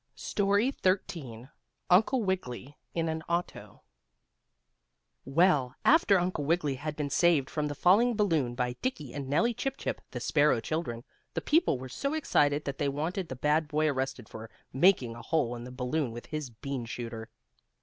[0.15, 1.49] STORY XIII
[1.91, 3.81] UNCLE WIGGILY IN AN AUTO
[5.25, 9.53] Well, after Uncle Wiggily had been saved from the falling balloon by Dickie and Nellie
[9.53, 11.03] Chip Chip, the sparrow children,
[11.35, 15.21] the people were so excited that they wanted the bad boy arrested for making a
[15.21, 17.29] hole in the balloon with his bean shooter.